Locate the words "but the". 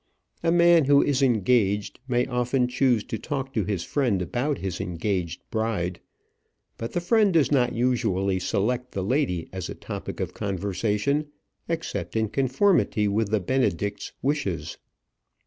6.79-6.99